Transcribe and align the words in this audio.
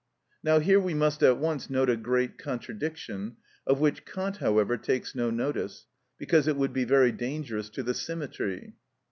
Now 0.41 0.57
here 0.57 0.79
we 0.79 0.95
must 0.95 1.21
at 1.21 1.37
once 1.37 1.69
note 1.69 1.87
a 1.91 1.95
great 1.95 2.39
contradiction, 2.39 3.35
of 3.67 3.79
which 3.79 4.03
Kant, 4.03 4.37
however, 4.37 4.75
takes 4.75 5.13
no 5.13 5.29
notice, 5.29 5.85
because 6.17 6.47
it 6.47 6.57
would 6.57 6.73
be 6.73 6.85
very 6.85 7.11
dangerous 7.11 7.69
to 7.69 7.83
the 7.83 7.93
symmetry. 7.93 8.73